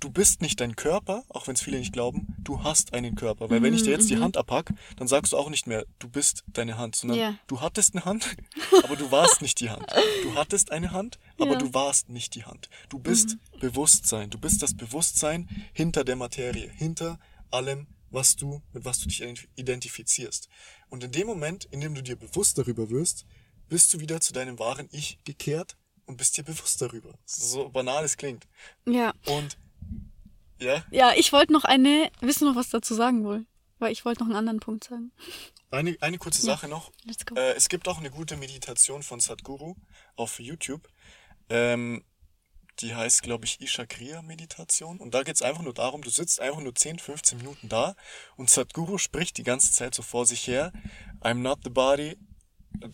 [0.00, 3.50] Du bist nicht dein Körper, auch wenn es viele nicht glauben, du hast einen Körper.
[3.50, 6.08] Weil wenn ich dir jetzt die Hand abhack, dann sagst du auch nicht mehr, du
[6.08, 7.38] bist deine Hand, sondern Ja.
[7.46, 8.36] du hattest eine Hand,
[8.82, 9.86] aber du warst nicht die Hand.
[10.22, 11.58] Du hattest eine Hand, aber Ja.
[11.58, 12.68] du warst nicht die Hand.
[12.88, 17.18] Du bist Bewusstsein, du bist das Bewusstsein hinter der Materie, hinter
[17.50, 19.22] allem, was du, mit was du dich
[19.56, 20.48] identifizierst.
[20.88, 23.24] Und in dem Moment, in dem du dir bewusst darüber wirst,
[23.68, 25.76] bist du wieder zu deinem wahren Ich gekehrt
[26.10, 27.14] und bist dir bewusst darüber.
[27.24, 28.46] So banal es klingt.
[28.86, 29.14] Ja.
[29.26, 29.56] Und
[30.58, 30.84] ja.
[30.90, 33.46] Ja, ich wollte noch eine, wissen noch was dazu sagen wohl?
[33.78, 35.10] Weil ich wollte noch einen anderen Punkt sagen.
[35.70, 36.52] Eine, eine kurze Ja.
[36.54, 36.92] Sache noch.
[37.04, 37.34] Let's go.
[37.34, 39.76] Äh, es gibt auch eine gute Meditation von Sadhguru
[40.16, 40.86] auf YouTube.
[41.48, 42.04] Ähm,
[42.80, 44.98] die heißt, glaube ich, Ishakriya-Meditation.
[44.98, 47.94] Und da geht es einfach nur darum, du sitzt einfach nur 10, 15 Minuten da
[48.36, 50.72] und Sadhguru spricht die ganze Zeit so vor sich her.
[51.20, 52.18] I'm not the body.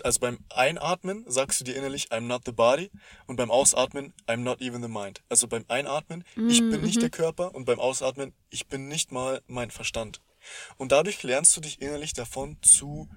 [0.03, 2.91] Also beim Einatmen sagst du dir innerlich, I'm not the body.
[3.27, 5.23] Und beim Ausatmen, I'm not even the mind.
[5.29, 7.55] Also beim Einatmen, ich bin nicht der Körper.
[7.55, 10.21] Und beim Ausatmen, ich bin nicht mal mein Verstand.
[10.77, 13.09] Und dadurch lernst du dich innerlich davon zu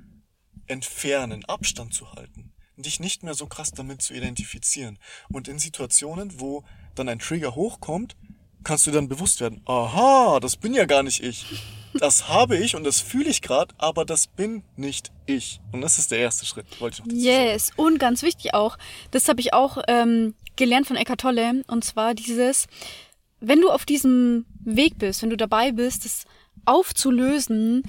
[0.68, 2.54] entfernen, Abstand zu halten.
[2.78, 5.00] Dich nicht mehr so krass damit zu identifizieren.
[5.30, 6.64] Und in Situationen, wo
[6.96, 8.16] dann ein Trigger hochkommt,
[8.64, 11.46] kannst du dann bewusst werden, aha, das bin ja gar nicht ich.
[11.94, 15.60] Das habe ich und das fühle ich gerade, aber das bin nicht ich.
[15.72, 17.48] Und das ist der erste Schritt, wollte ich noch dazu sagen.
[17.48, 18.78] Yes, und ganz wichtig auch,
[19.12, 22.68] das habe ich auch ähm, gelernt von Eckart Tolle, und zwar dieses,
[23.40, 26.26] wenn du auf diesem Weg bist, wenn du dabei bist, das
[26.66, 27.84] aufzulösen,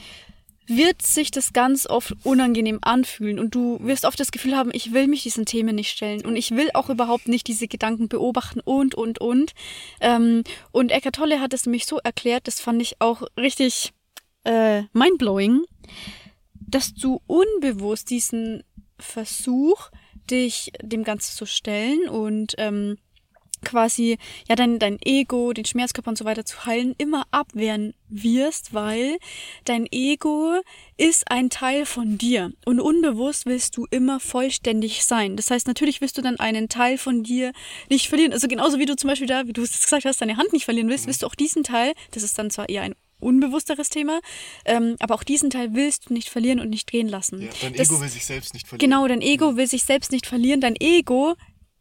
[0.71, 4.93] wird sich das ganz oft unangenehm anfühlen und du wirst oft das Gefühl haben, ich
[4.93, 8.61] will mich diesen Themen nicht stellen und ich will auch überhaupt nicht diese Gedanken beobachten
[8.61, 9.53] und, und, und.
[10.01, 13.93] Ähm, und Eckart Tolle hat es nämlich so erklärt, das fand ich auch richtig
[14.45, 15.65] äh, mindblowing,
[16.55, 18.63] dass du unbewusst diesen
[18.99, 19.91] Versuch,
[20.31, 22.97] dich dem Ganzen zu stellen und ähm,
[23.65, 24.19] quasi
[24.49, 29.19] ja dein, dein Ego, den Schmerzkörper und so weiter zu heilen, immer abwehren wirst, weil
[29.65, 30.61] dein Ego
[30.97, 35.37] ist ein Teil von dir und unbewusst willst du immer vollständig sein.
[35.37, 37.53] Das heißt, natürlich wirst du dann einen Teil von dir
[37.89, 38.33] nicht verlieren.
[38.33, 40.65] Also genauso wie du zum Beispiel da, wie du es gesagt hast, deine Hand nicht
[40.65, 44.21] verlieren willst, wirst du auch diesen Teil, das ist dann zwar eher ein unbewussteres Thema,
[44.65, 47.43] ähm, aber auch diesen Teil willst du nicht verlieren und nicht gehen lassen.
[47.43, 48.91] Ja, dein Das- Ego will sich selbst nicht verlieren.
[48.91, 50.61] Genau, dein Ego will sich selbst nicht verlieren.
[50.63, 51.35] Dein Ego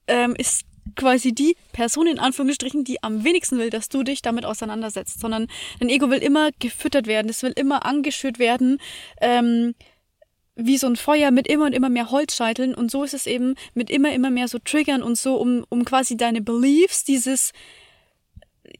[0.07, 0.63] ähm, ist
[0.95, 5.47] quasi die Person in Anführungsstrichen, die am wenigsten will, dass du dich damit auseinandersetzt, sondern
[5.79, 8.79] dein Ego will immer gefüttert werden, es will immer angeschürt werden,
[9.21, 9.75] ähm,
[10.55, 13.55] wie so ein Feuer mit immer und immer mehr Holzscheiteln und so ist es eben
[13.73, 17.51] mit immer, immer mehr so Triggern und so, um, um quasi deine Beliefs, dieses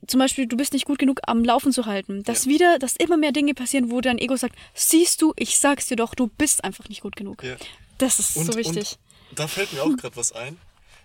[0.08, 2.52] zum Beispiel, du bist nicht gut genug am Laufen zu halten, dass Ja.
[2.52, 5.96] wieder, dass immer mehr Dinge passieren, wo dein Ego sagt, siehst du, ich sag's dir
[5.96, 7.44] doch, du bist einfach nicht gut genug.
[7.44, 7.56] Ja.
[7.98, 8.98] Das ist Und, so wichtig.
[9.36, 10.58] da fällt mir auch gerade was ein.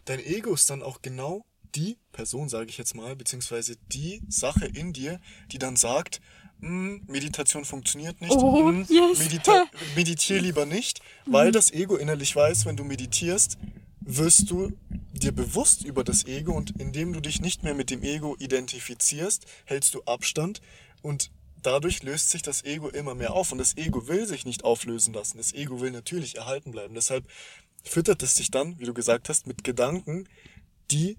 [0.04, 4.66] Dein Ego ist dann auch genau die Person, sage ich jetzt mal, beziehungsweise die Sache
[4.66, 6.20] in dir, die dann sagt,
[6.60, 9.18] "Hm, Meditation funktioniert nicht, Oh, hm, yes.
[9.18, 13.58] medita meditier lieber nicht, weil das Ego innerlich weiß, wenn du meditierst,
[14.00, 14.72] wirst du
[15.12, 19.46] dir bewusst über das Ego und indem du dich nicht mehr mit dem Ego identifizierst,
[19.64, 20.60] hältst du Abstand
[21.02, 21.30] und
[21.62, 25.14] dadurch löst sich das Ego immer mehr auf und das Ego will sich nicht auflösen
[25.14, 25.38] lassen.
[25.38, 26.94] Das Ego will natürlich erhalten bleiben.
[26.94, 27.26] Deshalb
[27.84, 30.28] füttert es dich dann, wie du gesagt hast, mit Gedanken,
[30.90, 31.16] die,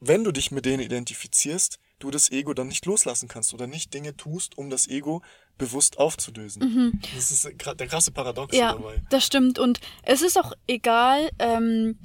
[0.00, 3.94] wenn du dich mit denen identifizierst, du das Ego dann nicht loslassen kannst oder nicht
[3.94, 5.22] Dinge tust, um das Ego
[5.56, 7.00] bewusst aufzulösen.
[7.14, 8.58] Das ist der krasse Paradox Mhm.
[8.58, 9.00] Ja, dabei.
[9.10, 9.58] das stimmt.
[9.58, 11.98] Und es ist auch egal, ähm,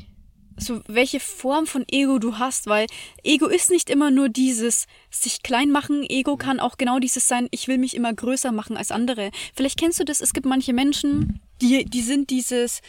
[0.59, 2.87] so welche Form von Ego du hast, weil
[3.23, 6.03] Ego ist nicht immer nur dieses sich klein machen.
[6.07, 9.31] Ego kann auch genau dieses sein, ich will mich immer größer machen als andere.
[9.55, 12.81] Vielleicht kennst du das, es gibt manche Menschen, die, die sind dieses,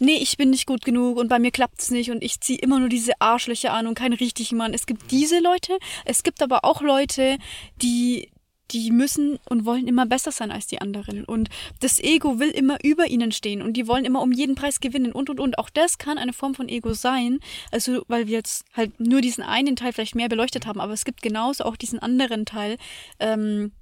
[0.00, 2.80] nee, ich bin nicht gut genug und bei mir klappt's nicht und ich ziehe immer
[2.80, 4.74] nur diese Arschlöcher an und keinen richtigen Mann.
[4.74, 7.38] Es gibt diese Leute, es gibt aber auch Leute,
[7.82, 8.28] die
[8.70, 11.24] die müssen und wollen immer besser sein als die anderen.
[11.24, 11.48] Und
[11.80, 15.12] das Ego will immer über ihnen stehen und die wollen immer um jeden Preis gewinnen
[15.12, 15.58] und und und.
[15.58, 17.40] Auch das kann eine Form von Ego sein.
[17.70, 21.04] Also, weil wir jetzt halt nur diesen einen Teil vielleicht mehr beleuchtet haben, aber es
[21.04, 22.78] gibt genauso auch diesen anderen Teil,
[23.20, 23.72] ähm,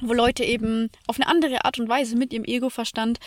[0.00, 3.18] wo Leute eben auf eine andere Art und Weise mit ihrem Ego-Verstand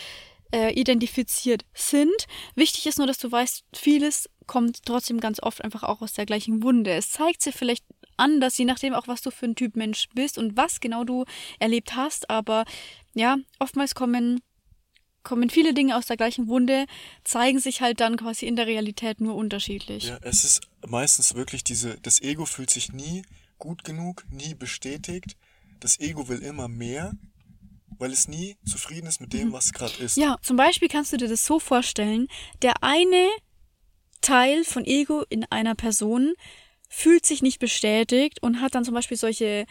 [0.52, 2.26] äh, identifiziert sind.
[2.54, 6.26] Wichtig ist nur, dass du weißt, vieles kommt trotzdem ganz oft einfach auch aus der
[6.26, 6.92] gleichen Wunde.
[6.92, 7.84] Es zeigt sich vielleicht
[8.16, 11.24] anders, je nachdem auch, was du für ein Typ Mensch bist und was genau du
[11.58, 12.30] erlebt hast.
[12.30, 12.64] Aber
[13.14, 14.40] ja, oftmals kommen,
[15.22, 16.86] kommen viele Dinge aus der gleichen Wunde,
[17.24, 20.04] zeigen sich halt dann quasi in der Realität nur unterschiedlich.
[20.04, 23.22] Ja, es ist meistens wirklich diese, das Ego fühlt sich nie
[23.58, 25.36] gut genug, nie bestätigt.
[25.80, 27.12] Das Ego will immer mehr,
[27.98, 30.16] weil es nie zufrieden ist mit dem, was gerade ist.
[30.16, 30.22] Mhm.
[30.22, 32.28] Ja, zum Beispiel kannst du dir das so vorstellen,
[32.62, 33.28] der eine
[34.20, 36.34] Teil von Ego in einer Person
[36.88, 39.66] fühlt sich nicht bestätigt und hat dann zum Beispiel solche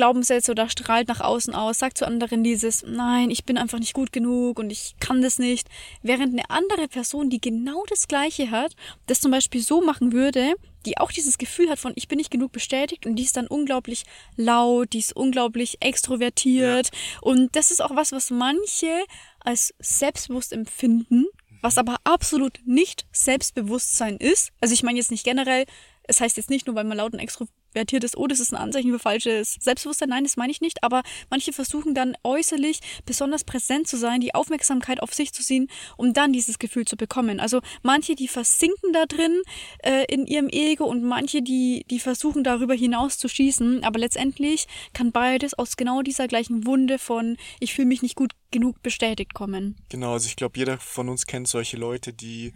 [0.00, 3.92] Glaubenssätze oder strahlt nach außen aus, sagt zu anderen dieses, nein, ich bin einfach nicht
[3.92, 5.68] gut genug und ich kann das nicht.
[6.02, 8.74] Während eine andere Person, die genau das Gleiche hat,
[9.08, 10.54] das zum Beispiel so machen würde,
[10.86, 13.46] die auch dieses Gefühl hat von, ich bin nicht genug bestätigt und die ist dann
[13.46, 14.04] unglaublich
[14.36, 16.86] laut, die ist unglaublich extrovertiert.
[16.86, 17.20] Ja.
[17.20, 19.04] Und das ist auch was, was manche
[19.40, 21.26] als selbstbewusst empfinden,
[21.60, 24.48] was aber absolut nicht Selbstbewusstsein ist.
[24.62, 25.66] Also ich meine jetzt nicht generell,
[26.04, 28.56] es heißt jetzt nicht nur, weil man laut und extrovertiert ist, oh, das ist ein
[28.56, 30.08] Anzeichen für falsches Selbstbewusstsein.
[30.08, 30.82] Nein, das meine ich nicht.
[30.82, 35.68] Aber manche versuchen dann äußerlich besonders präsent zu sein, die Aufmerksamkeit auf sich zu ziehen,
[35.96, 37.40] um dann dieses Gefühl zu bekommen.
[37.40, 39.42] Also manche, die versinken da drin
[39.82, 43.84] äh, in ihrem Ego und manche, die, die versuchen darüber hinaus zu schießen.
[43.84, 48.32] Aber letztendlich kann beides aus genau dieser gleichen Wunde von ich fühle mich nicht gut
[48.50, 49.76] genug bestätigt kommen.
[49.88, 52.52] Genau, also ich glaube, jeder von uns kennt solche Leute, die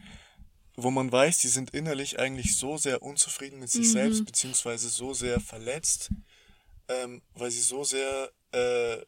[0.76, 3.92] wo man weiß, die sind innerlich eigentlich so sehr unzufrieden mit sich mhm.
[3.92, 6.10] selbst, beziehungsweise so sehr verletzt,
[6.88, 8.98] ähm, weil sie so sehr, äh,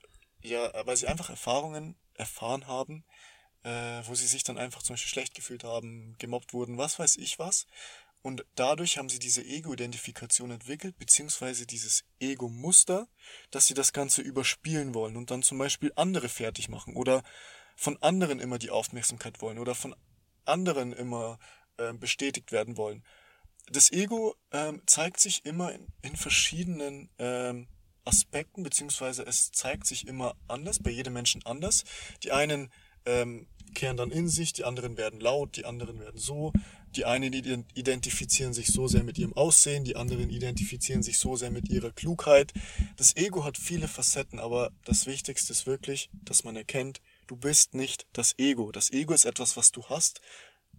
[0.43, 3.05] ja, weil sie einfach Erfahrungen erfahren haben,
[3.65, 7.17] äh, wo sie sich dann einfach zum Beispiel schlecht gefühlt haben, gemobbt wurden, was weiß
[7.17, 7.67] ich was.
[8.23, 13.09] Und dadurch haben sie diese Ego-Identifikation entwickelt, beziehungsweise dieses Ego-Muster,
[13.51, 17.23] dass sie das Ganze überspielen wollen und dann zum Beispiel andere fertig machen oder
[17.77, 19.95] von anderen immer die Aufmerksamkeit wollen oder von
[20.47, 21.39] anderen immer
[21.79, 23.03] äh, bestätigt werden wollen.
[23.71, 27.67] Das Ego ähm, zeigt sich immer in, in verschiedenen ähm,
[28.05, 31.85] Aspekten, beziehungsweise es zeigt sich immer anders, bei jedem Menschen anders.
[32.23, 32.71] Die einen
[33.05, 36.53] ähm, kehren dann in sich, die anderen werden laut, die anderen werden so.
[36.95, 37.33] Die einen
[37.75, 41.91] identifizieren sich so sehr mit ihrem Aussehen, die anderen identifizieren sich so sehr mit ihrer
[41.91, 42.55] Klugheit.
[42.97, 47.75] Das Ego hat viele Facetten, aber das Wichtigste ist wirklich, dass man erkennt, du bist
[47.75, 48.73] nicht das Ego.
[48.73, 50.21] Das Ego ist etwas, was du hast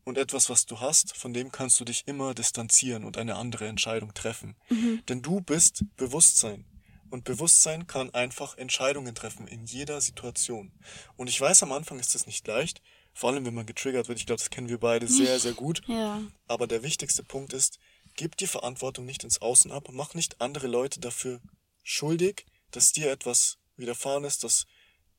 [0.04, 3.68] und etwas, was du hast, von dem kannst du dich immer distanzieren und eine andere
[3.68, 4.56] Entscheidung treffen.
[4.70, 5.04] Mhm.
[5.08, 6.66] Denn du bist Bewusstsein.
[7.10, 10.72] Und Bewusstsein kann einfach Entscheidungen treffen in jeder Situation.
[11.16, 12.82] Und ich weiß, am Anfang ist das nicht leicht,
[13.14, 14.20] vor allem wenn man getriggert wird.
[14.20, 15.82] Ich glaube, das kennen wir beide sehr, sehr gut.
[15.88, 16.22] ja.
[16.48, 17.80] Aber der wichtigste Punkt ist,
[18.16, 21.42] gib die Verantwortung nicht ins Außen ab, mach nicht andere Leute dafür
[21.84, 24.66] schuldig, dass dir etwas widerfahren ist, dass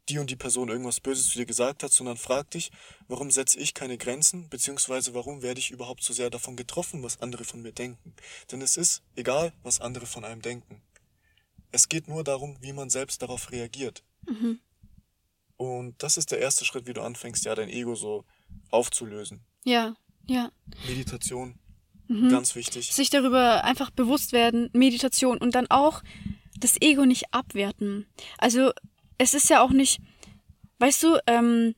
[0.08, 2.70] die und die Person irgendwas Böses zu dir gesagt hat, sondern frag dich,
[3.08, 7.20] warum setze ich keine Grenzen, beziehungsweise warum werde ich überhaupt so sehr davon getroffen, was
[7.20, 8.14] andere von mir denken.
[8.50, 10.82] Denn es ist egal, was andere von einem denken.
[11.70, 14.02] Es geht nur darum, wie man selbst darauf reagiert.
[14.26, 14.58] Mhm.
[15.56, 18.24] Und das ist der erste Schritt, wie du anfängst, ja, dein Ego so
[18.70, 19.44] aufzulösen.
[19.64, 20.50] Ja, ja.
[20.86, 21.58] Meditation,
[22.06, 22.30] mhm.
[22.30, 22.92] ganz wichtig.
[22.92, 26.02] Sich darüber einfach bewusst werden, Meditation und dann auch
[26.58, 28.06] das Ego nicht abwerten.
[28.38, 28.72] Also
[29.18, 30.00] es ist ja auch nicht,
[30.78, 31.74] weißt du, ähm,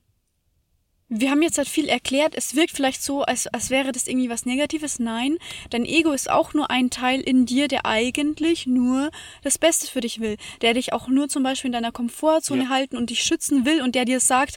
[1.13, 4.31] wir haben jetzt halt viel erklärt, es wirkt vielleicht so, als, als wäre das irgendwie
[4.31, 5.01] was Negatives.
[5.01, 5.39] Nein,
[5.71, 9.11] dein Ego ist auch nur ein Teil in dir, der eigentlich nur
[9.43, 10.37] das Beste für dich will.
[10.63, 12.69] Der dich auch nur zum Beispiel in deiner Komfortzone ja.
[12.69, 14.57] halten und dich schützen will und der dir sagt,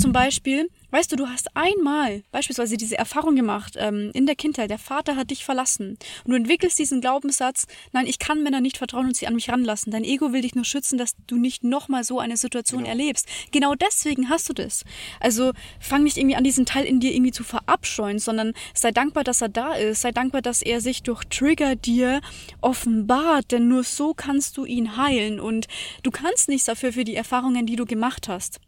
[0.00, 4.70] zum Beispiel, Weißt du, du hast einmal beispielsweise diese Erfahrung gemacht ähm, in der Kindheit,
[4.70, 5.98] der Vater hat dich verlassen.
[6.24, 9.50] Und du entwickelst diesen Glaubenssatz, nein, ich kann Männern nicht vertrauen und sie an mich
[9.50, 9.92] ranlassen.
[9.92, 12.90] Dein Ego will dich nur schützen, dass du nicht nochmal so eine Situation genau.
[12.90, 13.28] erlebst.
[13.52, 14.84] Genau deswegen hast du das.
[15.20, 19.24] Also fang nicht irgendwie an, diesen Teil in dir irgendwie zu verabscheuen, sondern sei dankbar,
[19.24, 20.00] dass er da ist.
[20.00, 22.22] Sei dankbar, dass er sich durch Trigger dir
[22.62, 25.38] offenbart, denn nur so kannst du ihn heilen.
[25.38, 25.66] Und
[26.02, 28.60] du kannst nichts dafür für die Erfahrungen, die du gemacht hast.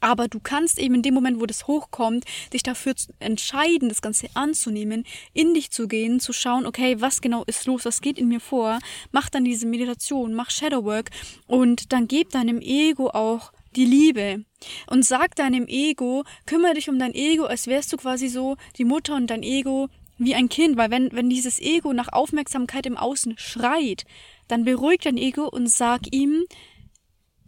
[0.00, 4.28] Aber du kannst eben in dem Moment, wo das hochkommt, dich dafür entscheiden, das Ganze
[4.34, 8.28] anzunehmen, in dich zu gehen, zu schauen, okay, was genau ist los, was geht in
[8.28, 8.78] mir vor,
[9.10, 11.10] mach dann diese Meditation, mach Shadowwork
[11.46, 14.44] und dann gib deinem Ego auch die Liebe.
[14.86, 18.84] Und sag deinem Ego, kümmere dich um dein Ego, als wärst du quasi so die
[18.84, 22.96] Mutter und dein Ego wie ein Kind, weil wenn, wenn dieses Ego nach Aufmerksamkeit im
[22.96, 24.04] Außen schreit,
[24.48, 26.44] dann beruhigt dein Ego und sag ihm,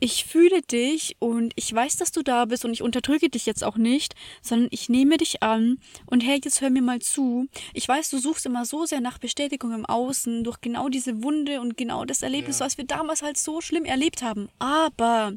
[0.05, 3.65] ich fühle dich und ich weiß, dass du da bist und ich unterdrücke dich jetzt
[3.65, 7.47] auch nicht, sondern ich nehme dich an und hey, jetzt hör mir mal zu.
[7.73, 11.59] Ich weiß, du suchst immer so sehr nach Bestätigung im Außen durch genau diese Wunde
[11.63, 12.67] und genau das Erlebnis, ja.
[12.67, 14.51] was wir damals halt so schlimm erlebt haben.
[14.59, 15.33] Aber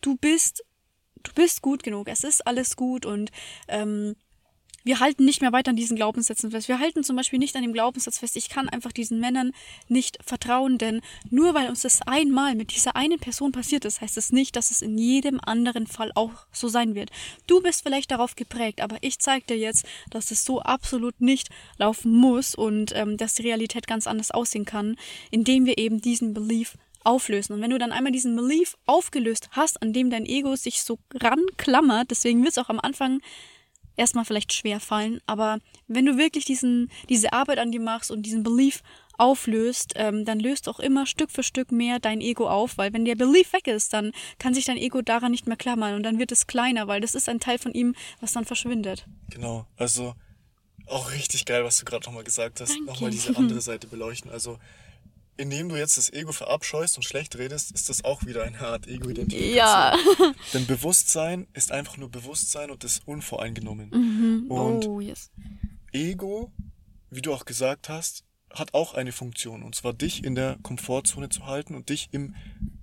[0.00, 0.64] du bist,
[1.22, 2.08] du bist gut genug.
[2.08, 3.30] Es ist alles gut und
[3.68, 4.16] ähm,
[4.88, 6.66] wir halten nicht mehr weiter an diesen Glaubenssätzen fest.
[6.66, 9.52] Wir halten zum Beispiel nicht an dem Glaubenssatz fest, ich kann einfach diesen Männern
[9.86, 14.16] nicht vertrauen, denn nur weil uns das einmal mit dieser einen Person passiert ist, heißt
[14.16, 17.10] es das nicht, dass es in jedem anderen Fall auch so sein wird.
[17.46, 21.50] Du bist vielleicht darauf geprägt, aber ich zeige dir jetzt, dass es so absolut nicht
[21.76, 24.96] laufen muss und ähm, dass die Realität ganz anders aussehen kann,
[25.30, 27.52] indem wir eben diesen Belief auflösen.
[27.52, 30.98] Und wenn du dann einmal diesen Belief aufgelöst hast, an dem dein Ego sich so
[31.14, 33.20] ranklammert, deswegen wird es auch am Anfang
[33.98, 38.22] erstmal vielleicht schwer fallen, aber wenn du wirklich diesen, diese Arbeit an dir machst und
[38.22, 38.82] diesen Belief
[39.18, 43.04] auflöst, ähm, dann löst auch immer Stück für Stück mehr dein Ego auf, weil wenn
[43.04, 46.18] der Belief weg ist, dann kann sich dein Ego daran nicht mehr klammern und dann
[46.18, 49.06] wird es kleiner, weil das ist ein Teil von ihm, was dann verschwindet.
[49.30, 50.14] Genau, also
[50.86, 52.84] auch richtig geil, was du gerade nochmal gesagt hast, Danke.
[52.84, 54.30] nochmal diese andere Seite beleuchten.
[54.30, 54.58] Also
[55.38, 58.86] indem du jetzt das Ego verabscheust und schlecht redest, ist das auch wieder eine Art
[58.86, 59.56] Ego-Identifikation.
[59.56, 59.96] Ja.
[60.52, 63.90] Denn Bewusstsein ist einfach nur Bewusstsein und ist unvoreingenommen.
[63.90, 64.50] Mhm.
[64.50, 65.30] Und oh, yes.
[65.92, 66.52] Ego,
[67.10, 69.62] wie du auch gesagt hast, hat auch eine Funktion.
[69.62, 72.34] Und zwar dich in der Komfortzone zu halten und dich im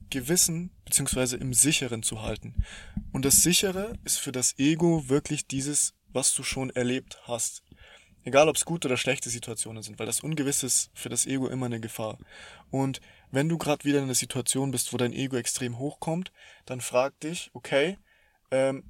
[0.10, 2.63] Gewissen beziehungsweise im Sicheren zu halten.
[3.12, 7.63] Und das Sichere ist für das Ego wirklich dieses, was du schon erlebt hast.
[8.26, 11.48] Egal, ob es gute oder schlechte Situationen sind, weil das Ungewisse ist für das Ego
[11.48, 12.18] immer eine Gefahr.
[12.72, 16.32] Und wenn du gerade wieder in einer Situation bist, wo dein Ego extrem hochkommt,
[16.66, 18.00] dann frag dich, okay,
[18.50, 18.84] ähm,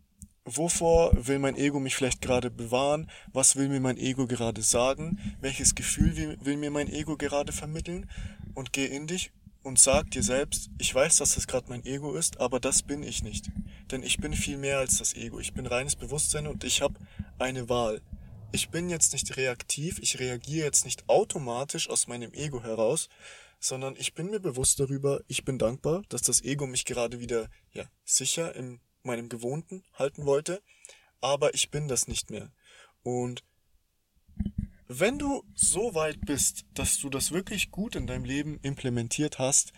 [0.45, 3.11] wovor will mein Ego mich vielleicht gerade bewahren?
[3.33, 5.35] Was will mir mein Ego gerade sagen?
[5.41, 8.09] Welches Gefühl will, mir mein Ego gerade vermitteln?
[8.53, 12.13] Und geh in dich und sag dir selbst, ich weiß, dass das gerade mein Ego
[12.13, 13.51] ist, aber das bin ich nicht.
[13.91, 15.41] Denn ich bin viel mehr als das Ego.
[15.41, 16.95] Ich bin reines Bewusstsein und ich habe
[17.37, 18.01] eine Wahl.
[18.55, 23.09] Ich bin jetzt nicht reaktiv, ich reagiere jetzt nicht automatisch aus meinem Ego heraus,
[23.59, 27.49] sondern ich bin mir bewusst darüber, ich bin dankbar, dass das Ego mich gerade wieder
[27.73, 30.61] ja, sicher in meinem Gewohnten halten wollte,
[31.19, 32.53] aber ich bin das nicht mehr.
[33.03, 33.43] Und
[34.87, 39.73] wenn du so weit bist, dass du das wirklich gut in deinem Leben implementiert hast,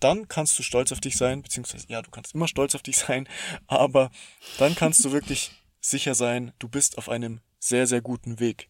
[0.00, 2.98] dann kannst du stolz auf dich sein, beziehungsweise ja, du kannst immer stolz auf dich
[3.08, 3.26] sein,
[3.68, 4.10] aber
[4.58, 8.68] dann kannst du wirklich sicher sein, du bist auf einem sehr, sehr guten Weg.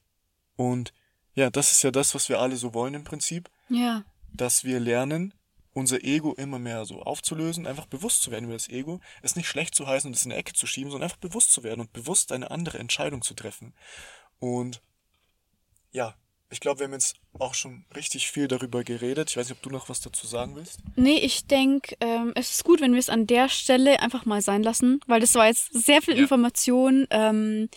[0.56, 0.92] Und
[1.34, 4.04] ja, das ist ja das, was wir alle so wollen im Prinzip, Ja.
[4.32, 5.34] dass wir lernen,
[5.72, 9.46] unser Ego immer mehr so aufzulösen, einfach bewusst zu werden über das Ego, es nicht
[9.46, 11.80] schlecht zu heißen und es in eine Ecke zu schieben, sondern einfach bewusst zu werden
[11.80, 13.74] und bewusst eine andere Entscheidung zu treffen.
[14.40, 14.82] Und
[15.92, 16.14] ja,
[16.50, 19.30] ich glaube, wir haben jetzt auch schon richtig viel darüber geredet.
[19.30, 20.80] Ich weiß nicht, ob du noch was dazu sagen willst.
[20.96, 24.40] Nee, ich denke, ähm, es ist gut, wenn wir es an der Stelle einfach mal
[24.42, 26.22] sein lassen, weil das war jetzt sehr viel Ja.
[26.22, 27.06] Information.
[27.10, 27.68] Ähm,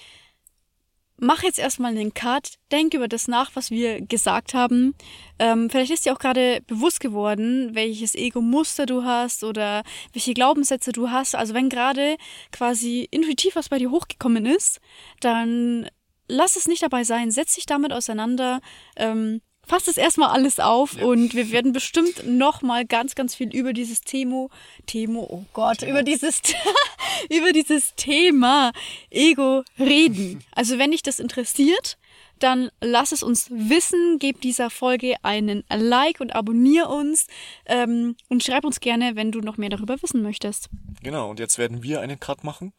[1.21, 4.95] mach jetzt erstmal einen Cut, denk über das nach, was wir gesagt haben.
[5.37, 10.91] Ähm, vielleicht ist dir auch gerade bewusst geworden, welches Ego-Muster du hast oder welche Glaubenssätze
[10.91, 11.35] du hast.
[11.35, 12.17] Also wenn gerade
[12.51, 14.81] quasi intuitiv was bei dir hochgekommen ist,
[15.19, 15.87] dann
[16.27, 18.59] lass es nicht dabei sein, setz dich damit auseinander.
[18.95, 21.05] Ähm, Fass es erstmal alles auf Ja.
[21.05, 24.49] und wir werden bestimmt noch mal ganz, ganz viel über dieses Themo,
[24.85, 25.91] Themo, oh Gott, Thema.
[25.91, 26.41] über dieses,
[27.29, 28.73] über dieses Thema
[29.09, 30.43] Ego reden.
[30.53, 31.97] Also wenn dich das interessiert,
[32.39, 37.27] dann lass es uns wissen, gib dieser Folge einen Like und abonnier uns
[37.65, 40.67] ähm, und schreib uns gerne, wenn du noch mehr darüber wissen möchtest.
[41.03, 42.73] Genau, und jetzt werden wir einen Cut machen.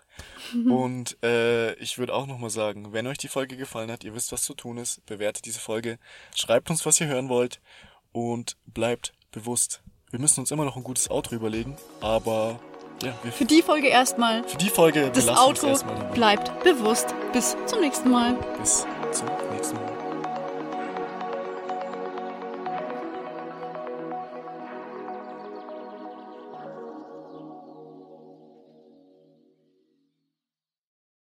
[0.68, 4.32] Und äh, ich würde auch nochmal sagen, wenn euch die Folge gefallen hat, ihr wisst,
[4.32, 5.98] was zu tun ist, bewertet diese Folge,
[6.34, 7.60] schreibt uns, was ihr hören wollt
[8.12, 9.82] und bleibt bewusst.
[10.10, 12.60] Wir müssen uns immer noch ein gutes Outro überlegen, aber
[13.02, 16.04] ja, wir, Für die Folge erstmal, für die Folge das dabei.
[16.12, 17.14] bleibt bewusst.
[17.32, 18.34] Bis zum nächsten Mal.
[18.60, 19.91] Bis zum nächsten Mal.